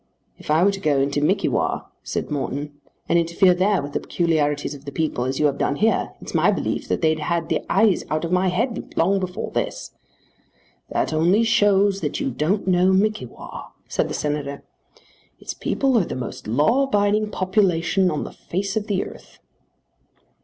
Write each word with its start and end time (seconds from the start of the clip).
"If 0.39 0.49
I 0.49 0.63
were 0.63 0.71
to 0.71 0.79
go 0.79 0.99
into 0.99 1.21
Mickewa," 1.21 1.85
said 2.01 2.31
Morton, 2.31 2.73
"and 3.07 3.19
interfere 3.19 3.53
there 3.53 3.83
with 3.83 3.93
the 3.93 3.99
peculiarities 3.99 4.73
of 4.73 4.85
the 4.85 4.91
people 4.91 5.25
as 5.25 5.37
you 5.39 5.45
have 5.45 5.59
done 5.59 5.75
here, 5.75 6.13
it's 6.19 6.33
my 6.33 6.49
belief 6.49 6.87
that 6.87 7.03
they'd 7.03 7.19
have 7.19 7.43
had 7.43 7.49
the 7.49 7.61
eyes 7.71 8.03
out 8.09 8.25
of 8.25 8.31
my 8.31 8.47
head 8.47 8.97
long 8.97 9.19
before 9.19 9.51
this." 9.51 9.91
"That 10.89 11.13
only 11.13 11.43
shows 11.43 12.01
that 12.01 12.19
you 12.19 12.31
don't 12.31 12.65
know 12.67 12.91
Mickewa," 12.91 13.73
said 13.87 14.07
the 14.07 14.15
Senator. 14.15 14.63
"Its 15.39 15.53
people 15.53 15.95
are 15.99 16.03
the 16.05 16.15
most 16.15 16.47
law 16.47 16.81
abiding 16.85 17.29
population 17.29 18.09
on 18.09 18.23
the 18.23 18.31
face 18.33 18.75
of 18.75 18.87
the 18.87 19.05
earth." 19.05 19.37